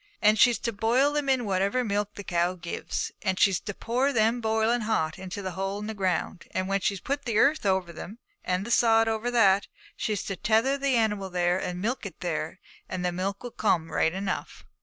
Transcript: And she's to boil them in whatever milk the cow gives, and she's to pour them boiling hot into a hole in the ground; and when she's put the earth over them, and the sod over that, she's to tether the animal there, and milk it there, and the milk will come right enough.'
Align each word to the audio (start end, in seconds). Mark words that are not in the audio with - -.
And 0.19 0.39
she's 0.39 0.57
to 0.57 0.73
boil 0.73 1.13
them 1.13 1.29
in 1.29 1.45
whatever 1.45 1.83
milk 1.83 2.15
the 2.15 2.23
cow 2.23 2.55
gives, 2.55 3.11
and 3.21 3.37
she's 3.39 3.59
to 3.59 3.73
pour 3.75 4.11
them 4.11 4.41
boiling 4.41 4.81
hot 4.81 5.19
into 5.19 5.45
a 5.45 5.51
hole 5.51 5.77
in 5.77 5.85
the 5.85 5.93
ground; 5.93 6.45
and 6.55 6.67
when 6.67 6.79
she's 6.79 6.99
put 6.99 7.25
the 7.25 7.37
earth 7.37 7.67
over 7.67 7.93
them, 7.93 8.17
and 8.43 8.65
the 8.65 8.71
sod 8.71 9.07
over 9.07 9.29
that, 9.29 9.67
she's 9.95 10.23
to 10.23 10.35
tether 10.35 10.75
the 10.75 10.95
animal 10.95 11.29
there, 11.29 11.59
and 11.59 11.83
milk 11.83 12.03
it 12.07 12.19
there, 12.21 12.59
and 12.89 13.05
the 13.05 13.11
milk 13.11 13.43
will 13.43 13.51
come 13.51 13.91
right 13.91 14.13
enough.' 14.13 14.65